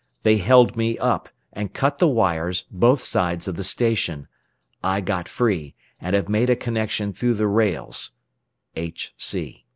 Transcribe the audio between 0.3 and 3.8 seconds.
held me up, and cut the wires both sides of the